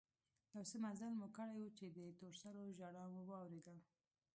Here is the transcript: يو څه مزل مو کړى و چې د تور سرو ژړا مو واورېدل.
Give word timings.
يو 0.55 0.63
څه 0.69 0.77
مزل 0.85 1.11
مو 1.19 1.27
کړى 1.37 1.55
و 1.59 1.73
چې 1.77 1.85
د 1.97 1.99
تور 2.17 2.33
سرو 2.41 2.63
ژړا 2.77 3.03
مو 3.13 3.21
واورېدل. 3.29 3.77